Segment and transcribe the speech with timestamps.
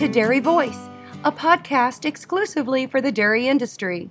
[0.00, 0.88] To Dairy Voice,
[1.24, 4.08] a podcast exclusively for the dairy industry.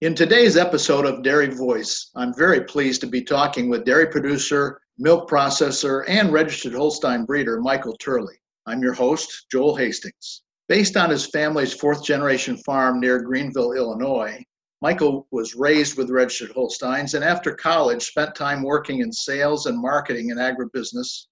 [0.00, 4.80] In today's episode of Dairy Voice, I'm very pleased to be talking with dairy producer,
[4.96, 8.36] milk processor, and registered Holstein breeder Michael Turley.
[8.64, 10.40] I'm your host, Joel Hastings.
[10.70, 14.42] Based on his family's fourth generation farm near Greenville, Illinois,
[14.80, 19.78] Michael was raised with registered Holsteins and after college spent time working in sales and
[19.78, 21.26] marketing in agribusiness,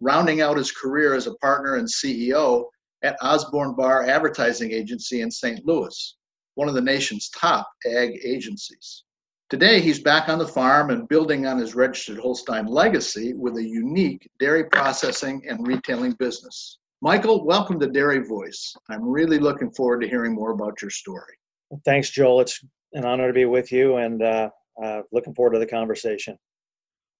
[0.00, 2.66] rounding out his career as a partner and CEO
[3.04, 5.64] at Osborn Barr Advertising Agency in St.
[5.64, 6.16] Louis
[6.54, 9.04] one of the nation's top ag agencies.
[9.50, 13.62] Today, he's back on the farm and building on his registered Holstein legacy with a
[13.62, 16.78] unique dairy processing and retailing business.
[17.02, 18.74] Michael, welcome to Dairy Voice.
[18.88, 21.34] I'm really looking forward to hearing more about your story.
[21.70, 22.40] Well, thanks, Joel.
[22.40, 24.50] It's an honor to be with you and uh,
[24.82, 26.38] uh, looking forward to the conversation.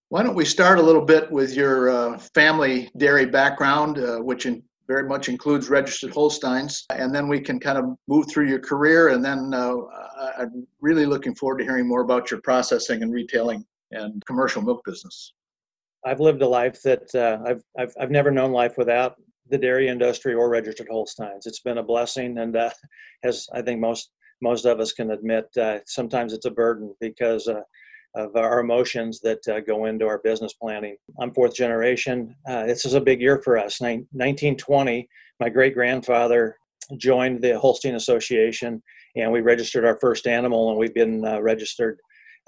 [0.08, 4.46] Why don't we start a little bit with your uh, family dairy background, uh, which
[4.46, 6.84] in, very much includes registered Holsteins.
[6.90, 9.08] And then we can kind of move through your career.
[9.08, 9.76] And then uh,
[10.38, 14.82] I'm really looking forward to hearing more about your processing and retailing and commercial milk
[14.84, 15.32] business.
[16.04, 19.16] I've lived a life that uh, I've, I've, I've never known life without
[19.48, 21.46] the dairy industry or registered Holsteins.
[21.46, 22.70] It's been a blessing, and uh,
[23.24, 24.10] as I think most
[24.42, 27.60] most of us can admit, uh, sometimes it's a burden because uh,
[28.14, 30.96] of our emotions that uh, go into our business planning.
[31.20, 32.34] I'm fourth generation.
[32.48, 33.80] Uh, this is a big year for us.
[33.80, 35.08] 1920,
[35.40, 36.56] my great grandfather
[36.96, 38.82] joined the Holstein Association,
[39.16, 41.98] and we registered our first animal, and we've been uh, registered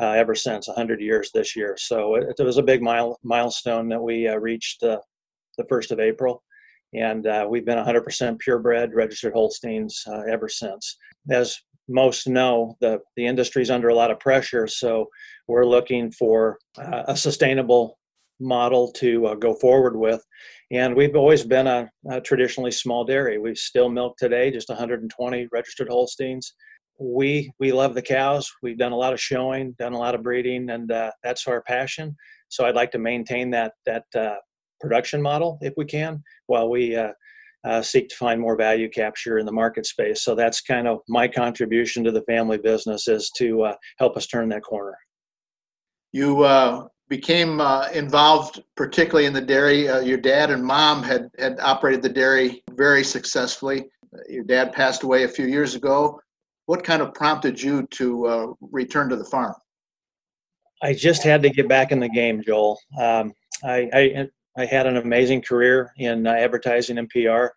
[0.01, 1.77] uh, ever since 100 years this year.
[1.79, 5.01] So it, it was a big mile, milestone that we uh, reached uh,
[5.59, 6.43] the 1st of April.
[6.95, 10.97] And we've been 100% purebred registered Holsteins ever since.
[11.31, 11.59] As
[11.89, 14.67] most know, the, the industry is under a lot of pressure.
[14.67, 15.07] So
[15.49, 17.99] we're looking for uh, a sustainable
[18.41, 20.23] model to uh, go forward with.
[20.71, 23.39] And we've always been a, a, traditionally small dairy.
[23.39, 26.55] We still milk today, just 120 registered Holsteins.
[26.99, 28.51] We we love the cows.
[28.63, 31.63] We've done a lot of showing, done a lot of breeding, and uh, that's our
[31.63, 32.17] passion.
[32.49, 34.37] So I'd like to maintain that that uh,
[34.81, 36.97] production model if we can, while we
[37.67, 40.23] uh, seek to find more value capture in the market space.
[40.23, 44.27] So that's kind of my contribution to the family business is to uh, help us
[44.27, 44.97] turn that corner.
[46.13, 49.89] You uh, became uh, involved, particularly in the dairy.
[49.89, 53.87] Uh, your dad and mom had had operated the dairy very successfully.
[54.29, 56.21] Your dad passed away a few years ago.
[56.67, 59.55] What kind of prompted you to uh, return to the farm?
[60.83, 62.79] I just had to get back in the game, Joel.
[63.01, 63.33] Um,
[63.65, 67.49] I, I, I had an amazing career in uh, advertising and PR,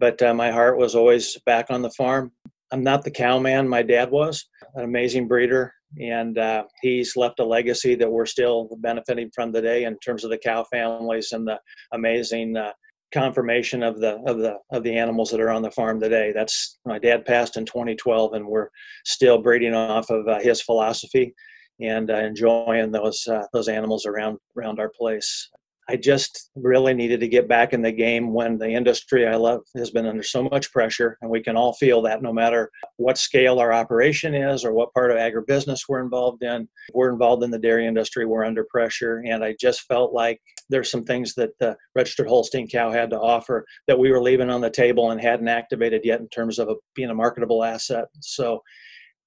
[0.00, 2.32] but uh, my heart was always back on the farm.
[2.72, 4.44] I'm not the cowman my dad was,
[4.74, 9.84] an amazing breeder, and uh, he's left a legacy that we're still benefiting from today
[9.84, 11.60] in terms of the cow families and the
[11.92, 12.72] amazing uh,
[13.12, 16.32] conformation of the of the of the animals that are on the farm today.
[16.32, 18.68] That's my dad passed in 2012, and we're
[19.04, 21.34] still breeding off of uh, his philosophy
[21.80, 25.50] and uh, enjoying those those animals around around our place.
[25.92, 29.60] I just really needed to get back in the game when the industry I love
[29.76, 33.18] has been under so much pressure, and we can all feel that no matter what
[33.18, 36.62] scale our operation is or what part of agribusiness we're involved in.
[36.62, 40.40] If we're involved in the dairy industry, we're under pressure, and I just felt like
[40.70, 44.48] there's some things that the registered Holstein cow had to offer that we were leaving
[44.48, 48.06] on the table and hadn't activated yet in terms of a, being a marketable asset.
[48.20, 48.62] So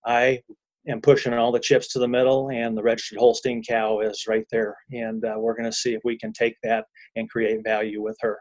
[0.04, 0.42] I
[0.88, 4.46] and pushing all the chips to the middle, and the registered Holstein cow is right
[4.52, 4.76] there.
[4.92, 6.86] And uh, we're going to see if we can take that
[7.16, 8.40] and create value with her.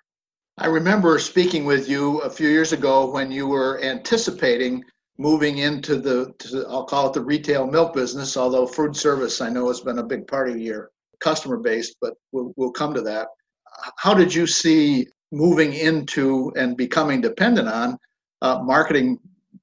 [0.59, 4.85] I remember speaking with you a few years ago when you were anticipating
[5.19, 9.49] moving into the, to, I'll call it the retail milk business, although food service I
[9.49, 10.91] know has been a big part of your
[11.21, 13.29] customer base, but we'll, we'll come to that.
[13.99, 17.99] How did you see moving into and becoming dependent on
[18.43, 19.19] uh, marketing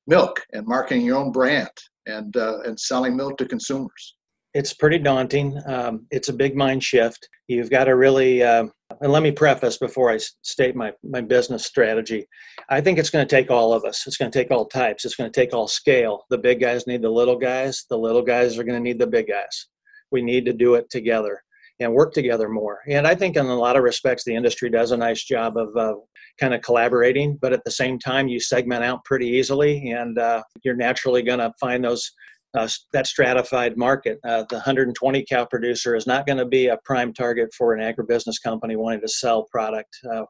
[0.07, 1.69] milk and marketing your own brand?
[2.05, 4.15] and uh, and selling milk to consumers.
[4.53, 5.57] It's pretty daunting.
[5.65, 7.27] Um, it's a big mind shift.
[7.47, 8.43] You've got to really.
[8.43, 8.65] Uh,
[8.99, 12.27] and let me preface before I state my, my business strategy.
[12.69, 14.05] I think it's going to take all of us.
[14.05, 15.05] It's going to take all types.
[15.05, 16.25] It's going to take all scale.
[16.29, 17.85] The big guys need the little guys.
[17.89, 19.67] The little guys are going to need the big guys.
[20.11, 21.41] We need to do it together
[21.79, 22.81] and work together more.
[22.89, 25.75] And I think in a lot of respects, the industry does a nice job of
[25.77, 25.93] uh,
[26.39, 30.41] kind of collaborating, but at the same time, you segment out pretty easily, and uh,
[30.63, 32.11] you're naturally going to find those.
[32.53, 34.19] Uh, that stratified market.
[34.27, 37.79] Uh, the 120 cow producer is not going to be a prime target for an
[37.79, 39.95] agribusiness company wanting to sell product.
[40.13, 40.23] Uh,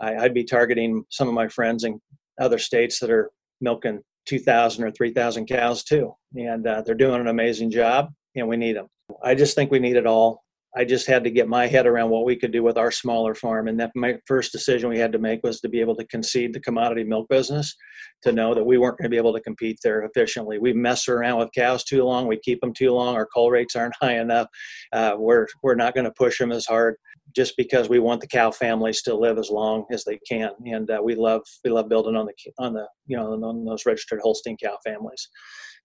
[0.00, 2.00] I, I'd be targeting some of my friends in
[2.40, 3.30] other states that are
[3.60, 8.56] milking 2,000 or 3,000 cows too, and uh, they're doing an amazing job, and we
[8.56, 8.86] need them.
[9.22, 10.44] I just think we need it all
[10.76, 13.34] I just had to get my head around what we could do with our smaller
[13.34, 13.68] farm.
[13.68, 16.52] And that my first decision we had to make was to be able to concede
[16.52, 17.74] the commodity milk business,
[18.22, 20.58] to know that we weren't going to be able to compete there efficiently.
[20.58, 22.26] We mess around with cows too long.
[22.26, 23.14] We keep them too long.
[23.14, 24.48] Our cull rates aren't high enough.
[24.92, 26.96] Uh, we're we're not going to push them as hard
[27.34, 30.50] just because we want the cow families to live as long as they can.
[30.66, 33.86] And uh, we love we love building on the on the you know on those
[33.86, 35.28] registered Holstein cow families.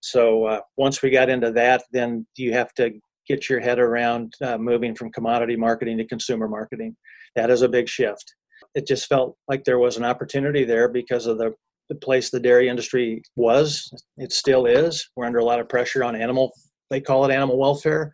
[0.00, 2.92] So uh, once we got into that, then you have to
[3.26, 6.96] get your head around uh, moving from commodity marketing to consumer marketing.
[7.36, 8.34] That is a big shift.
[8.74, 11.52] It just felt like there was an opportunity there because of the,
[11.88, 13.92] the place the dairy industry was.
[14.16, 15.08] It still is.
[15.16, 16.52] We're under a lot of pressure on animal,
[16.90, 18.12] they call it animal welfare.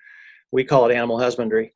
[0.52, 1.72] We call it animal husbandry.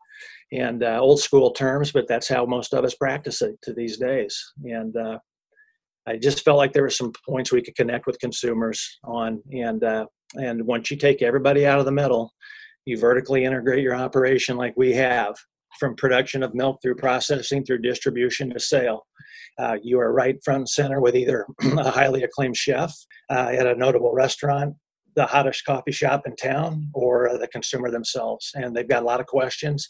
[0.52, 3.98] And uh, old school terms, but that's how most of us practice it to these
[3.98, 4.40] days.
[4.64, 5.18] And uh,
[6.06, 9.42] I just felt like there were some points we could connect with consumers on.
[9.52, 12.32] And uh, and once you take everybody out of the middle,
[12.84, 15.34] you vertically integrate your operation like we have
[15.78, 19.06] from production of milk through processing through distribution to sale.
[19.58, 22.92] Uh, you are right front and center with either a highly acclaimed chef
[23.30, 24.74] uh, at a notable restaurant,
[25.16, 28.50] the hottest coffee shop in town, or uh, the consumer themselves.
[28.54, 29.88] And they've got a lot of questions.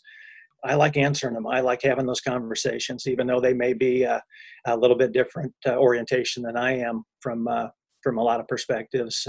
[0.65, 1.47] I like answering them.
[1.47, 4.21] I like having those conversations, even though they may be uh,
[4.67, 7.69] a little bit different uh, orientation than I am from uh,
[8.03, 9.27] from a lot of perspectives.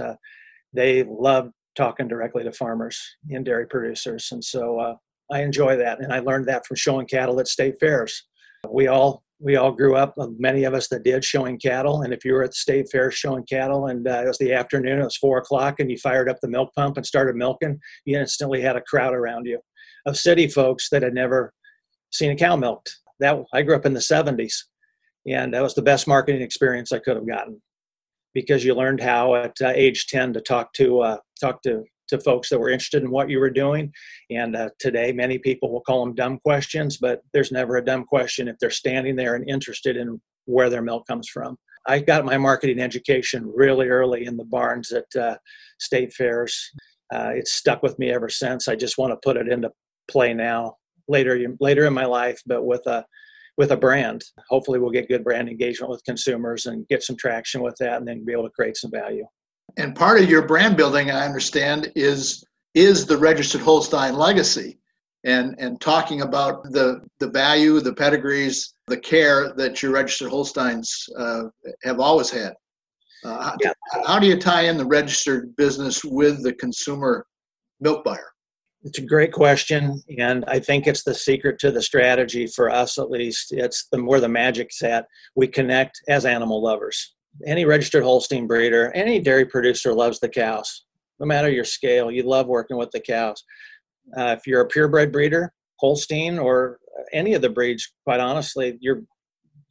[0.73, 2.99] they love talking directly to farmers
[3.29, 4.29] and dairy producers.
[4.31, 4.95] And so uh,
[5.31, 5.99] I enjoy that.
[5.99, 8.23] And I learned that from showing cattle at state fairs.
[8.69, 12.03] We all we all grew up, uh, many of us that did, showing cattle.
[12.03, 14.53] And if you were at the state fair showing cattle and uh, it was the
[14.53, 17.77] afternoon, it was four o'clock, and you fired up the milk pump and started milking,
[18.05, 19.59] you instantly had a crowd around you
[20.05, 21.53] of city folks that had never
[22.11, 22.95] seen a cow milked.
[23.19, 24.53] That I grew up in the 70s,
[25.27, 27.61] and that was the best marketing experience I could have gotten
[28.33, 32.19] because you learned how at uh, age 10 to talk to uh, talk to to
[32.19, 33.91] folks that were interested in what you were doing.
[34.29, 38.05] And uh, today, many people will call them dumb questions, but there's never a dumb
[38.05, 41.57] question if they're standing there and interested in where their milk comes from.
[41.87, 45.37] I got my marketing education really early in the barns at uh,
[45.79, 46.71] state fairs.
[47.13, 48.67] Uh, it's stuck with me ever since.
[48.67, 49.71] I just want to put it into
[50.09, 50.75] play now,
[51.07, 53.05] later later in my life, but with a
[53.57, 54.23] with a brand.
[54.49, 58.07] Hopefully, we'll get good brand engagement with consumers and get some traction with that, and
[58.07, 59.25] then be able to create some value.
[59.77, 62.43] And part of your brand building, I understand, is
[62.73, 64.77] is the registered Holstein legacy,
[65.23, 71.07] and and talking about the the value, the pedigrees, the care that your registered Holsteins
[71.17, 71.43] uh,
[71.83, 72.53] have always had.
[73.23, 73.73] Uh, yeah.
[74.05, 77.25] how do you tie in the registered business with the consumer
[77.79, 78.31] milk buyer?
[78.83, 82.99] It's a great question, and I think it's the secret to the strategy for us,
[82.99, 83.51] at least.
[83.51, 85.07] It's the where the magic's at.
[85.35, 87.15] We connect as animal lovers.
[87.45, 90.85] Any registered Holstein breeder, any dairy producer loves the cows.
[91.19, 93.43] No matter your scale, you love working with the cows.
[94.17, 96.79] Uh, if you're a purebred breeder, Holstein or
[97.11, 99.01] any of the breeds, quite honestly, you're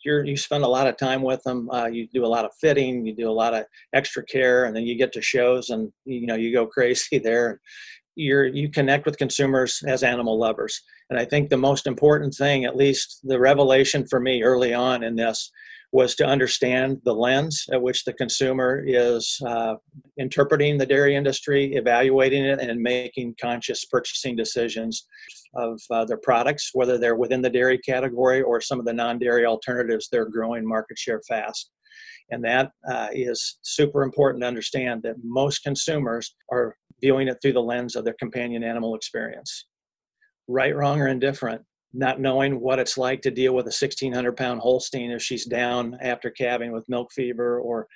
[0.05, 1.70] you're, you spend a lot of time with them.
[1.70, 3.64] Uh, you do a lot of fitting, you do a lot of
[3.94, 7.60] extra care, and then you get to shows, and you know you go crazy there
[8.17, 12.65] you're you connect with consumers as animal lovers and i think the most important thing
[12.65, 15.50] at least the revelation for me early on in this
[15.94, 19.77] was to understand the lens at which the consumer is uh,
[20.19, 25.06] interpreting the dairy industry evaluating it and making conscious purchasing decisions
[25.55, 29.46] of uh, their products whether they're within the dairy category or some of the non-dairy
[29.46, 31.70] alternatives they're growing market share fast
[32.31, 37.53] and that uh, is super important to understand that most consumers are viewing it through
[37.53, 39.67] the lens of their companion animal experience.
[40.48, 41.63] Right, wrong, or indifferent,
[41.94, 45.96] not knowing what it's like to deal with a 1600 pound Holstein if she's down
[46.01, 47.86] after calving with milk fever or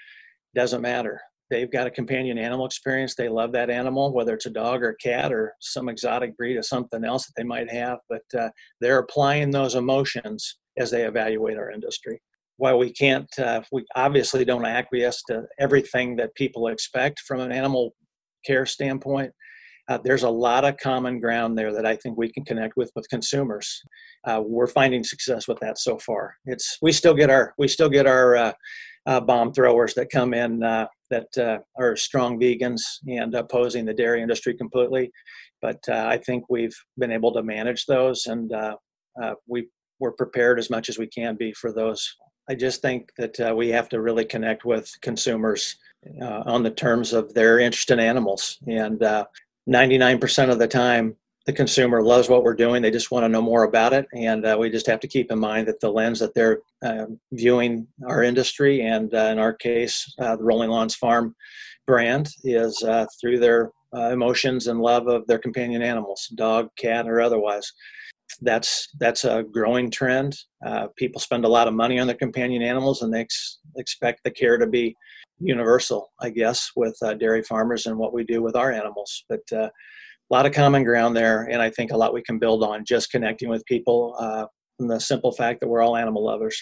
[0.55, 1.21] doesn't matter.
[1.51, 3.15] They've got a companion animal experience.
[3.15, 6.57] They love that animal, whether it's a dog or a cat or some exotic breed
[6.57, 7.99] or something else that they might have.
[8.09, 8.51] But uh,
[8.81, 12.21] they're applying those emotions as they evaluate our industry
[12.59, 17.53] while we can't, uh, we obviously don't acquiesce to everything that people expect from an
[17.53, 17.95] animal
[18.45, 19.33] care standpoint,
[19.89, 22.91] uh, there's a lot of common ground there that I think we can connect with
[22.95, 23.83] with consumers.
[24.25, 26.37] Uh, we're finding success with that so far.
[26.45, 28.53] It's we still get our we still get our uh,
[29.07, 33.95] uh bomb throwers that come in uh, that uh, are strong vegans and opposing the
[33.95, 35.11] dairy industry completely,
[35.63, 38.53] but I think we've been able to manage those and
[39.47, 39.69] we
[40.01, 42.15] we're prepared as much as we can be for those.
[42.51, 45.77] I just think that we have to really connect with consumers
[46.23, 48.59] uh, on the terms of their interest in animals.
[48.67, 49.25] And uh,
[49.69, 52.83] 99% of the time, the consumer loves what we're doing.
[52.83, 54.07] They just want to know more about it.
[54.13, 57.07] And uh, we just have to keep in mind that the lens that they're uh,
[57.33, 61.35] viewing our industry, and uh, in our case, uh, the Rolling Lawns Farm
[61.87, 62.85] brand, is
[63.21, 67.73] through their uh, emotions and love of their companion animals, dog, cat, or otherwise.
[68.43, 70.37] That's that's a growing trend.
[70.65, 74.23] Uh, people spend a lot of money on their companion animals, and they ex- expect
[74.23, 74.95] the care to be
[75.41, 79.25] universal, I guess, with uh, dairy farmers and what we do with our animals.
[79.29, 79.69] But uh,
[80.31, 82.85] a lot of common ground there, and I think a lot we can build on
[82.85, 86.61] just connecting with people uh, from the simple fact that we're all animal lovers.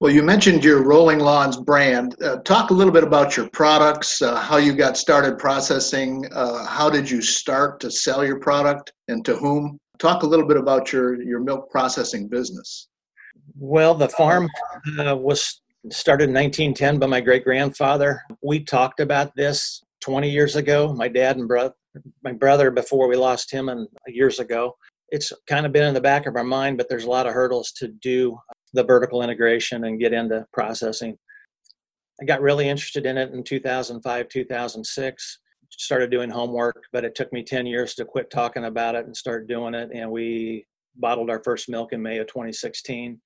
[0.00, 2.20] Well, you mentioned your Rolling Lawns brand.
[2.20, 6.66] Uh, talk a little bit about your products, uh, how you got started processing, uh,
[6.66, 9.78] how did you start to sell your product, and to whom?
[10.00, 12.88] Talk a little bit about your, your milk processing business.
[13.56, 14.48] Well, the farm
[14.98, 18.22] uh, was started in 1910 by my great grandfather.
[18.42, 20.92] We talked about this 20 years ago.
[20.92, 21.74] My dad and brother,
[22.22, 24.76] my brother, before we lost him, and years ago.
[25.08, 27.34] It's kind of been in the back of our mind, but there's a lot of
[27.34, 28.38] hurdles to do
[28.72, 31.18] the vertical integration and get into processing.
[32.20, 35.38] I got really interested in it in 2005, 2006.
[35.70, 39.16] Started doing homework, but it took me 10 years to quit talking about it and
[39.16, 39.90] start doing it.
[39.92, 40.64] And we
[40.96, 43.20] bottled our first milk in May of 2016.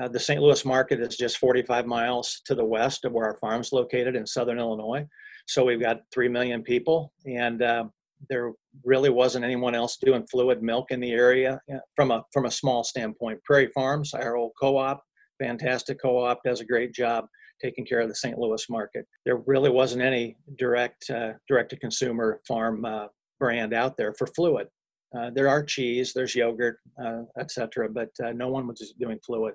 [0.00, 0.40] Uh, the St.
[0.40, 4.26] Louis market is just 45 miles to the west of where our farm's located in
[4.26, 5.06] southern Illinois.
[5.46, 7.84] So we've got 3 million people, and uh,
[8.28, 8.52] there
[8.84, 11.60] really wasn't anyone else doing fluid milk in the area
[11.96, 13.42] from a from a small standpoint.
[13.44, 15.02] Prairie Farms, our old co-op,
[15.38, 17.26] fantastic co-op, does a great job
[17.60, 18.38] taking care of the St.
[18.38, 19.06] Louis market.
[19.24, 23.06] There really wasn't any direct uh, direct to consumer farm uh,
[23.38, 24.68] brand out there for fluid.
[25.16, 29.54] Uh, there are cheese, there's yogurt, uh, etc., but uh, no one was doing fluid.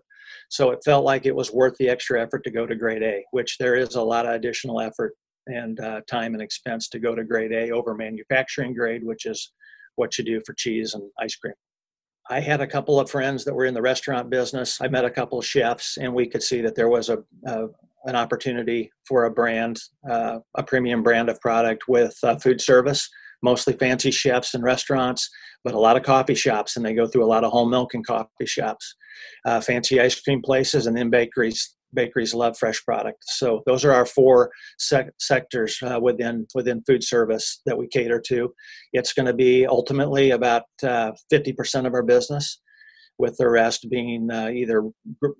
[0.50, 3.24] So it felt like it was worth the extra effort to go to grade A,
[3.32, 5.14] which there is a lot of additional effort
[5.48, 9.52] and uh, time and expense to go to grade A over manufacturing grade, which is
[9.96, 11.54] what you do for cheese and ice cream.
[12.30, 14.82] I had a couple of friends that were in the restaurant business.
[14.82, 17.68] I met a couple of chefs, and we could see that there was a, a
[18.06, 23.10] an opportunity for a brand, uh, a premium brand of product with food service,
[23.42, 25.30] mostly fancy chefs and restaurants,
[25.64, 27.94] but a lot of coffee shops, and they go through a lot of whole milk
[27.94, 28.96] and coffee shops,
[29.46, 33.24] uh, fancy ice cream places, and then bakeries bakeries love fresh product.
[33.28, 38.22] So those are our four sec- sectors uh, within within food service that we cater
[38.28, 38.54] to.
[38.92, 42.60] It's going to be ultimately about uh, 50% of our business,
[43.18, 44.84] with the rest being uh, either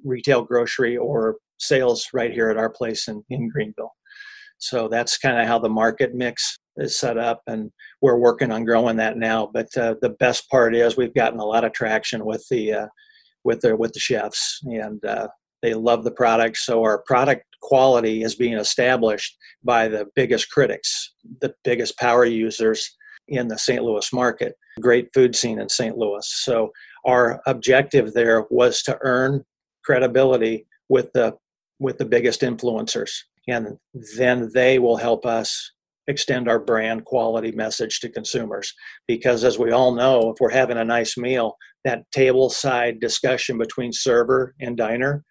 [0.04, 3.94] retail grocery or sales right here at our place in, in Greenville.
[4.58, 8.66] So that's kind of how the market mix is set up, and we're working on
[8.66, 9.50] growing that now.
[9.52, 12.88] But uh, the best part is we've gotten a lot of traction with the uh,
[13.44, 15.28] with the with the chefs, and uh,
[15.62, 16.58] they love the product.
[16.58, 22.96] So our product quality is being established by the biggest critics, the biggest power users
[23.28, 23.84] in the St.
[23.84, 24.56] Louis market.
[24.80, 25.98] Great food scene in St.
[25.98, 26.26] Louis.
[26.44, 26.72] So
[27.06, 29.44] our objective there was to earn
[29.84, 31.36] credibility with the
[31.80, 33.12] with the biggest influencers
[33.48, 33.78] and
[34.18, 35.72] then they will help us
[36.08, 38.74] extend our brand quality message to consumers.
[39.08, 43.58] Because as we all know if we're having a nice meal that table side discussion
[43.58, 45.24] between server and diner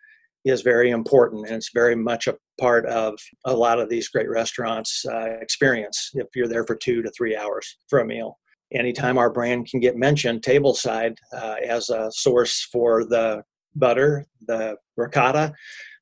[0.44, 3.14] is very important and it's very much a part of
[3.44, 7.36] a lot of these great restaurants uh, experience if you're there for two to three
[7.36, 8.38] hours for a meal.
[8.72, 13.42] Anytime our brand can get mentioned tableside uh, as a source for the
[13.76, 15.52] butter the ricotta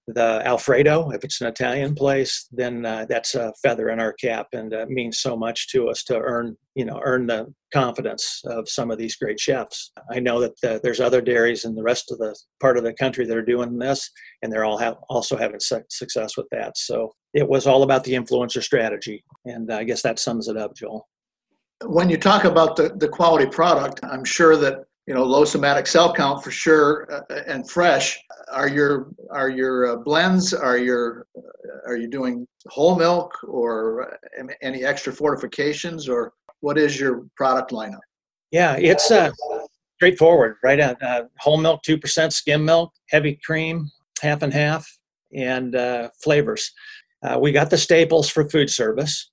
[0.06, 4.48] the Alfredo, if it's an Italian place, then uh, that's a feather in our cap
[4.52, 8.68] and uh, means so much to us to earn, you know, earn the confidence of
[8.68, 9.92] some of these great chefs.
[10.10, 12.92] I know that the, there's other dairies in the rest of the part of the
[12.92, 14.10] country that are doing this,
[14.42, 16.76] and they're all have, also having su- success with that.
[16.76, 20.76] So it was all about the influencer strategy, and I guess that sums it up,
[20.76, 21.08] Joel.
[21.86, 25.86] When you talk about the, the quality product, I'm sure that you know low somatic
[25.86, 28.18] cell count for sure uh, and fresh.
[28.52, 34.12] Are your are your uh, blends are your uh, are you doing whole milk or
[34.12, 38.00] uh, any extra fortifications or what is your product lineup?
[38.50, 39.30] Yeah it's uh,
[39.96, 43.90] straightforward right uh, whole milk 2% skim milk heavy cream
[44.22, 44.86] half and half
[45.34, 45.76] and
[46.22, 46.72] flavors.
[47.38, 49.30] We got the staples for food service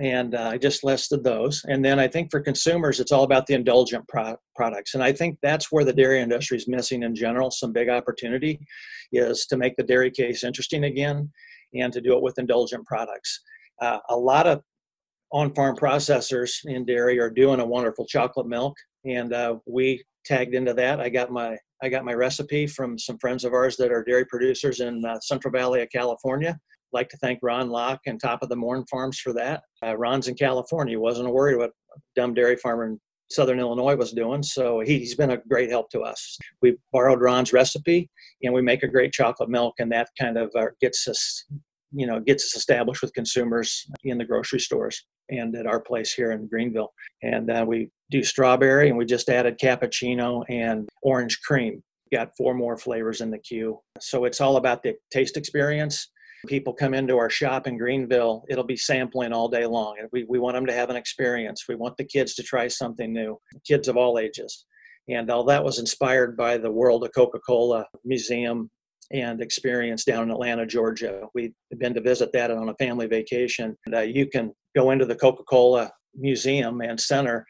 [0.00, 1.62] and uh, I just listed those.
[1.68, 5.12] And then I think for consumers, it's all about the indulgent pro- products, and I
[5.12, 7.50] think that's where the dairy industry is missing in general.
[7.50, 8.60] Some big opportunity
[9.12, 11.30] is to make the dairy case interesting again,
[11.74, 13.40] and to do it with indulgent products.
[13.80, 14.62] Uh, a lot of
[15.32, 20.74] on-farm processors in dairy are doing a wonderful chocolate milk, and uh, we tagged into
[20.74, 21.00] that.
[21.00, 24.24] I got my I got my recipe from some friends of ours that are dairy
[24.24, 26.56] producers in uh, Central Valley of California
[26.92, 29.62] like to thank Ron Locke and Top of the Morn Farms for that.
[29.84, 31.72] Uh, Ron's in California, wasn't worried what
[32.16, 36.00] dumb dairy farmer in Southern Illinois was doing, so he's been a great help to
[36.00, 36.36] us.
[36.60, 38.10] We borrowed Ron's recipe,
[38.42, 41.44] and we make a great chocolate milk, and that kind of uh, gets us,
[41.92, 45.02] you know, gets us established with consumers in the grocery stores.
[45.30, 46.92] and at our place here in Greenville.
[47.22, 51.82] And uh, we do strawberry, and we just added cappuccino and orange cream.
[52.12, 53.80] Got four more flavors in the queue.
[54.00, 56.10] So it's all about the taste experience.
[56.48, 59.96] People come into our shop in Greenville, it'll be sampling all day long.
[60.12, 61.64] We, we want them to have an experience.
[61.68, 64.66] We want the kids to try something new, kids of all ages.
[65.08, 68.70] And all that was inspired by the World of Coca Cola Museum
[69.12, 71.26] and experience down in Atlanta, Georgia.
[71.34, 73.76] We've been to visit that on a family vacation.
[73.86, 77.46] And, uh, you can go into the Coca Cola Museum and Center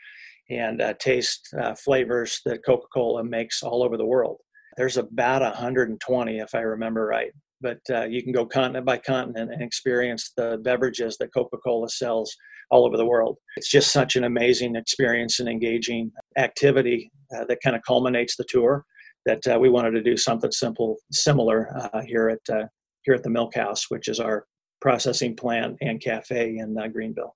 [0.50, 4.38] and uh, taste uh, flavors that Coca Cola makes all over the world.
[4.76, 7.32] There's about 120, if I remember right.
[7.62, 11.88] But uh, you can go continent by continent and experience the beverages that Coca Cola
[11.88, 12.35] sells
[12.71, 13.38] all over the world.
[13.57, 18.47] It's just such an amazing experience and engaging activity uh, that kind of culminates the
[18.49, 18.85] tour
[19.26, 22.66] that uh, we wanted to do something simple, similar uh, here at uh,
[23.02, 24.47] here at the Milk House, which is our
[24.81, 27.35] processing plant and cafe in uh, Greenville.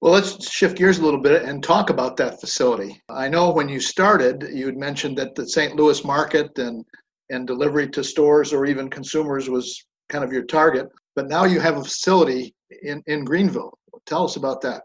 [0.00, 3.02] Well, let's shift gears a little bit and talk about that facility.
[3.10, 5.76] I know when you started, you had mentioned that the St.
[5.76, 6.84] Louis market and
[7.30, 11.60] and delivery to stores or even consumers was kind of your target, but now you
[11.60, 13.76] have a facility in in Greenville.
[14.06, 14.82] Tell us about that.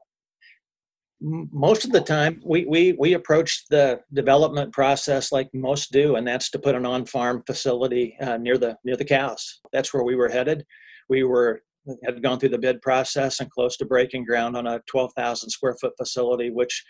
[1.22, 6.28] Most of the time we, we we approach the development process like most do and
[6.28, 9.62] that's to put an on-farm facility uh, near the near the cows.
[9.72, 10.66] That's where we were headed.
[11.10, 11.62] We were
[12.04, 15.76] had gone through the bid process and close to breaking ground on a 12,000 square
[15.80, 16.84] foot facility which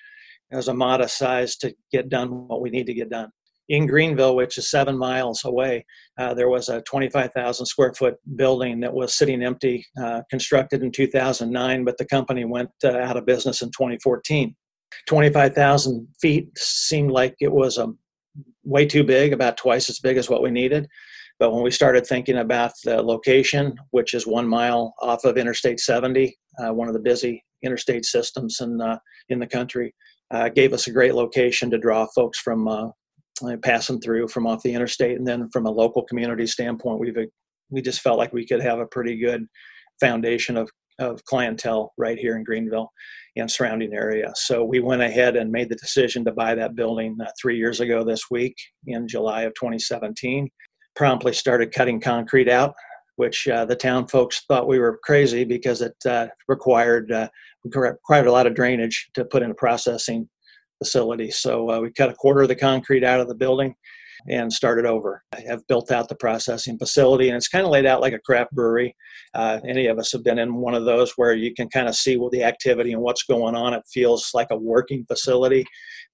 [0.52, 3.30] is a modest size to get done what we need to get done
[3.70, 5.86] in Greenville, which is seven miles away,
[6.18, 10.92] uh, there was a 25,000 square foot building that was sitting empty, uh, constructed in
[10.92, 14.56] 2009, but the company went uh, out of business in 2014.
[15.08, 17.98] 25,000 feet seemed like it was um,
[18.64, 20.88] way too big, about twice as big as what we needed.
[21.40, 25.80] But when we started thinking about the location, which is one mile off of Interstate
[25.80, 28.98] 70, uh, one of the busy interstate systems in, uh,
[29.30, 29.94] in the country,
[30.32, 32.90] uh, gave us a great location to draw folks from uh,
[33.62, 37.18] passing through from off the interstate, and then from a local community standpoint, we've
[37.70, 39.46] we just felt like we could have a pretty good
[40.00, 40.70] foundation of
[41.00, 42.90] of clientele right here in Greenville
[43.36, 44.32] and surrounding area.
[44.36, 47.82] So we went ahead and made the decision to buy that building uh, three years
[47.82, 48.56] ago this week
[48.88, 50.50] in July of 2017.
[50.96, 52.74] Promptly started cutting concrete out,
[53.18, 57.28] which uh, the town folks thought we were crazy because it uh, required uh,
[57.66, 60.30] required a lot of drainage to put in a processing
[60.78, 61.32] facility.
[61.32, 63.76] So uh, we cut a quarter of the concrete out of the building
[64.28, 65.24] and started over.
[65.34, 68.20] I have built out the processing facility, and it's kind of laid out like a
[68.20, 68.96] craft brewery.
[69.34, 71.96] Uh, any of us have been in one of those where you can kind of
[71.96, 73.74] see what the activity and what's going on.
[73.74, 75.66] It feels like a working facility,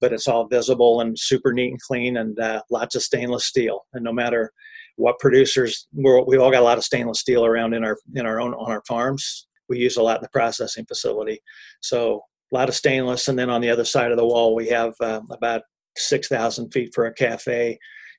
[0.02, 3.86] but it's all visible and super neat and clean, and uh, lots of stainless steel.
[3.94, 4.52] And no matter
[4.98, 8.42] what producers, we've all got a lot of stainless steel around in our in our
[8.42, 9.48] own on our farms.
[9.70, 11.40] We use a lot in the processing facility,
[11.80, 13.28] so a lot of stainless.
[13.28, 15.62] And then on the other side of the wall, we have uh, about
[15.98, 17.78] 6,000 feet for a cafe.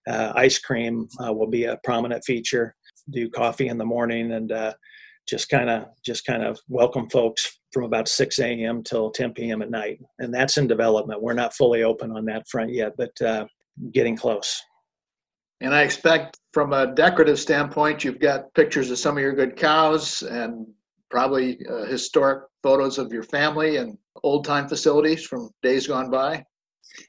[0.09, 2.75] Uh, ice cream uh, will be a prominent feature.
[3.11, 4.75] Do coffee in the morning and uh,
[5.29, 8.83] just kind of just kind of welcome folks from about 6 a.m.
[8.83, 9.62] till 10 p.m.
[9.62, 9.99] at night.
[10.18, 11.23] And that's in development.
[11.23, 13.47] We're not fully open on that front yet, but uh,
[13.92, 14.61] getting close.
[15.61, 19.57] And I expect from a decorative standpoint, you've got pictures of some of your good
[19.57, 20.66] cows and
[21.12, 26.44] probably uh, historic photos of your family and old time facilities from days gone by?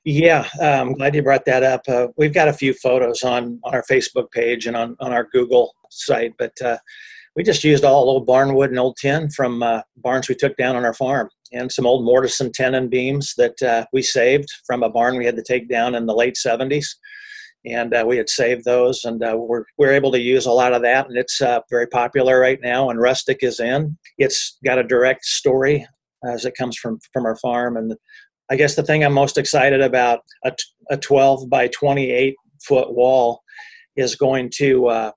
[0.06, 1.82] Yeah, I'm um, glad you brought that up.
[1.88, 5.28] Uh, we've got a few photos on, on our Facebook page and on, on our
[5.32, 6.78] Google site, but uh,
[7.36, 10.56] we just used all old barn wood and old tin from uh, barns we took
[10.58, 14.50] down on our farm and some old mortise and tenon beams that uh, we saved
[14.66, 16.86] from a barn we had to take down in the late 70s
[17.66, 20.74] and uh, we had saved those and uh, we're, we're able to use a lot
[20.74, 23.98] of that and it's uh, very popular right now and rustic is in.
[24.18, 25.88] It's got a direct story
[26.26, 27.96] as it comes from from our farm and
[28.50, 30.52] i guess the thing i'm most excited about a,
[30.90, 33.42] a 12 by 28 foot wall
[33.96, 35.12] is going to uh,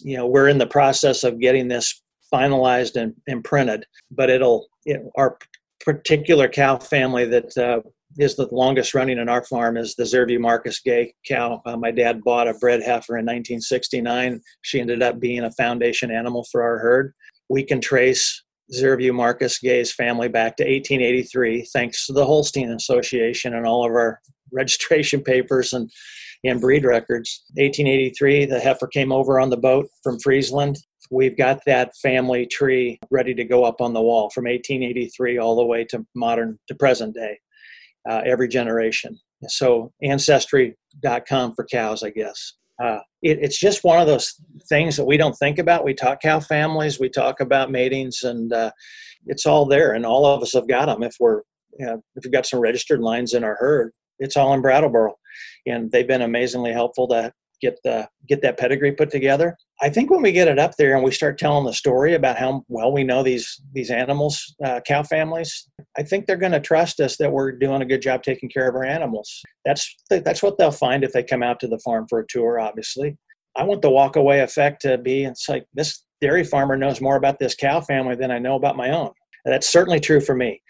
[0.00, 2.02] you know we're in the process of getting this
[2.32, 5.38] finalized and, and printed but it'll it, our
[5.80, 7.80] particular cow family that uh,
[8.18, 11.62] is the longest running in our farm is the Zervue Marcus Gay cow.
[11.64, 14.40] Uh, my dad bought a bred heifer in 1969.
[14.62, 17.14] She ended up being a foundation animal for our herd.
[17.48, 18.42] We can trace
[18.74, 23.92] Zervue Marcus Gay's family back to 1883, thanks to the Holstein Association and all of
[23.92, 24.20] our
[24.52, 25.90] registration papers and,
[26.44, 27.44] and breed records.
[27.54, 30.76] 1883, the heifer came over on the boat from Friesland.
[31.10, 35.56] We've got that family tree ready to go up on the wall from 1883 all
[35.56, 37.38] the way to modern to present day
[38.08, 39.18] uh, every generation.
[39.48, 42.54] So ancestry.com for cows, I guess.
[42.82, 44.34] uh, it, it's just one of those
[44.68, 45.84] things that we don't think about.
[45.84, 48.70] We talk cow families, we talk about matings, and uh,
[49.26, 49.92] it's all there.
[49.92, 51.02] And all of us have got them.
[51.02, 51.42] If we're
[51.78, 55.14] you know, if we've got some registered lines in our herd, it's all in Brattleboro,
[55.66, 59.56] and they've been amazingly helpful to get the get that pedigree put together.
[59.80, 62.36] I think when we get it up there and we start telling the story about
[62.36, 66.60] how well we know these these animals, uh, cow families, I think they're going to
[66.60, 69.40] trust us that we're doing a good job taking care of our animals.
[69.64, 72.60] That's that's what they'll find if they come out to the farm for a tour.
[72.60, 73.16] Obviously,
[73.56, 77.16] I want the walk away effect to be it's like this dairy farmer knows more
[77.16, 79.10] about this cow family than I know about my own.
[79.44, 80.60] That's certainly true for me.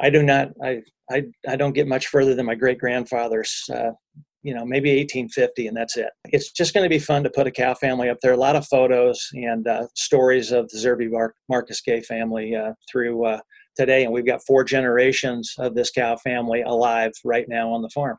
[0.00, 0.50] I do not.
[0.62, 3.92] I I, I don't get much further than my great grandfather's uh,
[4.42, 6.10] you know maybe 1850 and that's it.
[6.26, 8.32] It's just going to be fun to put a cow family up there.
[8.32, 12.72] A lot of photos and uh, stories of the Zervue Mar- marcus gay family uh,
[12.90, 13.40] through uh,
[13.76, 14.04] today.
[14.04, 18.16] And we've got four generations of this cow family alive right now on the farm.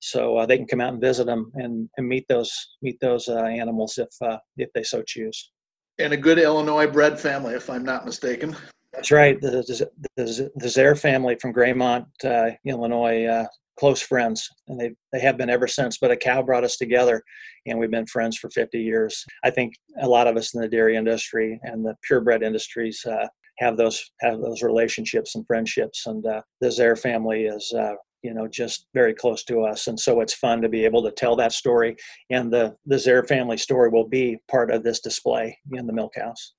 [0.00, 3.28] So uh, they can come out and visit them and, and meet those meet those
[3.28, 5.50] uh, animals if uh, if they so choose.
[5.98, 8.56] And a good illinois bred family if i'm not mistaken.
[8.92, 9.40] That's right.
[9.40, 12.06] The, the, the, Zare family from Graymont,
[12.64, 13.44] Illinois,
[13.78, 17.22] close friends and they, they have been ever since but a cow brought us together
[17.66, 20.68] and we've been friends for 50 years i think a lot of us in the
[20.68, 23.26] dairy industry and the purebred industries uh,
[23.58, 28.34] have those have those relationships and friendships and uh, the Zare family is uh, you
[28.34, 31.36] know just very close to us and so it's fun to be able to tell
[31.36, 31.96] that story
[32.30, 36.14] and the the Zare family story will be part of this display in the milk
[36.16, 36.54] house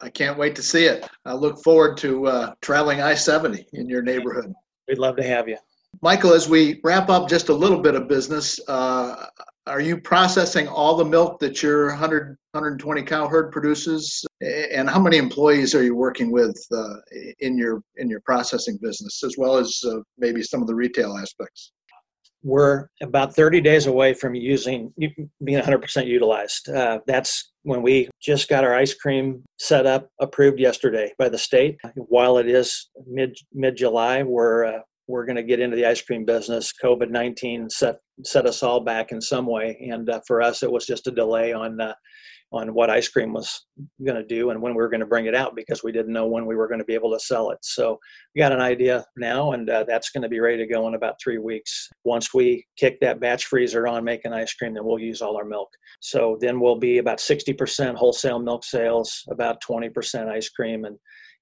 [0.00, 1.08] I can't wait to see it.
[1.24, 4.52] I look forward to uh, traveling I 70 in your neighborhood.
[4.86, 5.56] We'd love to have you.
[6.00, 9.26] Michael, as we wrap up just a little bit of business, uh,
[9.66, 14.24] are you processing all the milk that your 100, 120 cow herd produces?
[14.40, 16.94] And how many employees are you working with uh,
[17.40, 21.16] in your in your processing business, as well as uh, maybe some of the retail
[21.18, 21.72] aspects?
[22.44, 26.68] We're about 30 days away from using being 100% utilized.
[26.68, 31.38] Uh, that's when we just got our ice cream set up approved yesterday by the
[31.38, 31.76] state.
[31.96, 36.02] While it is mid mid July, we're uh, we're going to get into the ice
[36.02, 36.72] cream business.
[36.82, 40.70] COVID nineteen set set us all back in some way, and uh, for us, it
[40.70, 41.94] was just a delay on uh,
[42.52, 43.66] on what ice cream was
[44.04, 46.14] going to do and when we were going to bring it out because we didn't
[46.14, 47.58] know when we were going to be able to sell it.
[47.62, 47.98] So
[48.34, 50.94] we got an idea now, and uh, that's going to be ready to go in
[50.94, 51.88] about three weeks.
[52.04, 55.44] Once we kick that batch freezer on making ice cream, then we'll use all our
[55.44, 55.68] milk.
[56.00, 60.96] So then we'll be about 60% wholesale milk sales, about 20% ice cream, and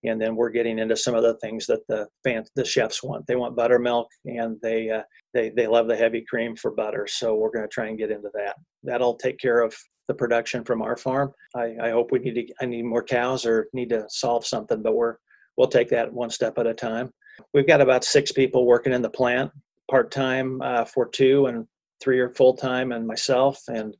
[0.06, 3.26] and then we're getting into some of the things that the fan, the chefs want.
[3.26, 5.02] They want buttermilk, and they uh,
[5.34, 7.06] they they love the heavy cream for butter.
[7.08, 8.56] So we're going to try and get into that.
[8.82, 9.74] That'll take care of
[10.08, 11.32] the production from our farm.
[11.54, 14.82] I, I hope we need to I need more cows or need to solve something,
[14.82, 15.16] but we're
[15.56, 17.10] we'll take that one step at a time.
[17.52, 19.50] We've got about six people working in the plant,
[19.90, 21.66] part time uh, for two, and
[22.00, 23.94] three are full time, and myself and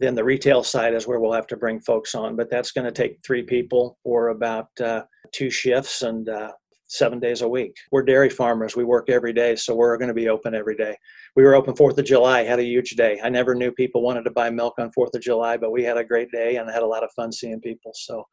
[0.00, 2.84] then the retail side is where we'll have to bring folks on, but that's going
[2.84, 6.52] to take three people for about uh, two shifts and uh,
[6.86, 7.76] seven days a week.
[7.92, 8.76] We're dairy farmers.
[8.76, 10.96] We work every day, so we're going to be open every day.
[11.36, 13.20] We were open Fourth of July, had a huge day.
[13.22, 15.98] I never knew people wanted to buy milk on Fourth of July, but we had
[15.98, 17.92] a great day and had a lot of fun seeing people.
[17.94, 18.24] So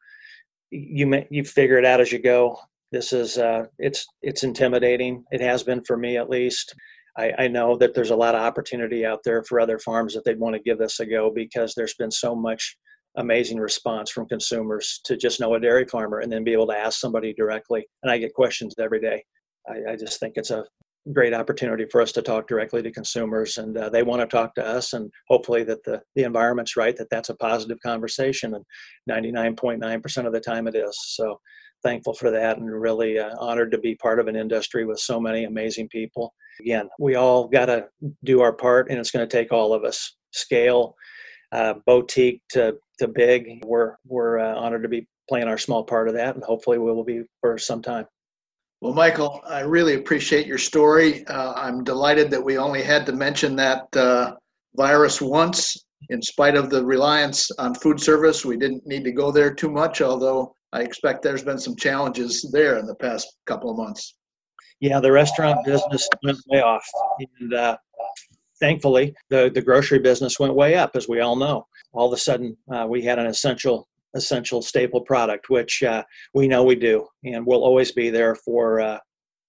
[0.70, 2.58] you may, you figure it out as you go.
[2.92, 5.24] This is uh, it's it's intimidating.
[5.32, 6.74] It has been for me at least.
[7.18, 10.24] I, I know that there's a lot of opportunity out there for other farms that
[10.24, 12.76] they'd want to give this a go because there's been so much
[13.16, 16.76] amazing response from consumers to just know a dairy farmer and then be able to
[16.76, 17.86] ask somebody directly.
[18.02, 19.24] And I get questions every day.
[19.68, 20.64] I, I just think it's a
[21.12, 24.54] great opportunity for us to talk directly to consumers and uh, they want to talk
[24.54, 28.64] to us and hopefully that the, the environment's right that that's a positive conversation and
[29.08, 31.38] 99.9% of the time it is so
[31.82, 35.20] thankful for that and really uh, honored to be part of an industry with so
[35.20, 37.86] many amazing people again we all got to
[38.24, 40.96] do our part and it's going to take all of us scale
[41.52, 43.64] uh, boutique to, to big.
[43.64, 46.92] We're, we're uh, honored to be playing our small part of that, and hopefully we
[46.92, 48.06] will be for some time.
[48.80, 51.26] Well, Michael, I really appreciate your story.
[51.26, 54.34] Uh, I'm delighted that we only had to mention that uh,
[54.76, 55.82] virus once.
[56.10, 59.70] In spite of the reliance on food service, we didn't need to go there too
[59.70, 64.16] much, although I expect there's been some challenges there in the past couple of months.
[64.80, 66.86] Yeah, the restaurant business went way off.
[67.40, 67.76] And uh,
[68.60, 71.66] thankfully, the, the grocery business went way up, as we all know.
[71.92, 76.02] All of a sudden, uh, we had an essential essential staple product, which uh,
[76.32, 78.98] we know we do, and will always be there for uh,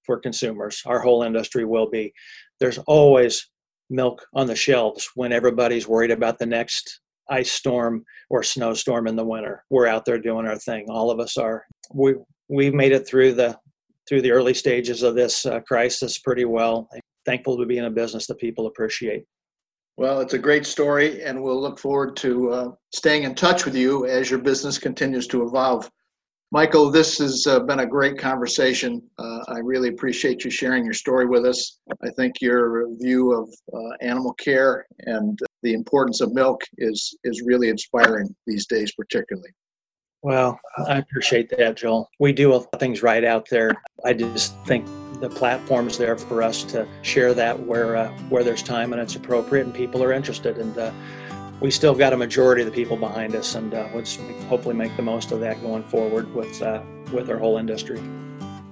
[0.04, 0.82] for consumers.
[0.86, 2.14] Our whole industry will be.
[2.60, 3.50] There's always
[3.90, 9.16] milk on the shelves when everybody's worried about the next ice storm or snowstorm in
[9.16, 9.64] the winter.
[9.70, 10.86] We're out there doing our thing.
[10.90, 11.66] All of us are.
[11.94, 12.16] We
[12.50, 13.58] we've made it through the
[14.08, 16.90] through the early stages of this uh, crisis pretty well
[17.26, 19.26] thankful to be in a business that people appreciate.
[19.98, 23.76] Well, it's a great story, and we'll look forward to uh, staying in touch with
[23.76, 25.90] you as your business continues to evolve.
[26.52, 29.02] Michael, this has uh, been a great conversation.
[29.20, 31.80] Uh, I really appreciate you sharing your story with us.
[32.04, 37.42] I think your view of uh, animal care and the importance of milk is is
[37.42, 39.50] really inspiring these days, particularly.
[40.24, 42.10] Well, I appreciate that, Joel.
[42.20, 43.72] We do things right out there.
[44.04, 44.88] I just think
[45.20, 49.16] the platform's there for us to share that where uh, where there's time and it's
[49.16, 50.58] appropriate and people are interested.
[50.58, 50.92] And uh,
[51.60, 54.18] we still got a majority of the people behind us, and uh, let's
[54.48, 58.02] hopefully make the most of that going forward with uh, with our whole industry.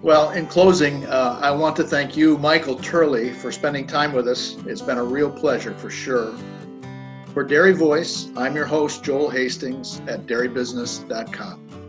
[0.01, 4.27] Well, in closing, uh, I want to thank you, Michael Turley, for spending time with
[4.27, 4.55] us.
[4.67, 6.35] It's been a real pleasure for sure.
[7.35, 11.84] For Dairy Voice, I'm your host, Joel Hastings at dairybusiness.com.